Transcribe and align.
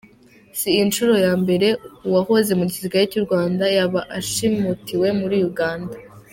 Si 0.59 0.69
inshuro 0.83 1.13
ya 1.25 1.33
mbere 1.41 1.67
uwahoze 2.07 2.51
mu 2.57 2.63
gisirikare 2.69 3.05
cy’u 3.11 3.23
Rwanda 3.25 3.63
yaba 3.77 4.01
ashimutiwe 4.19 5.07
muri 5.19 5.37
Uganda. 5.51 5.95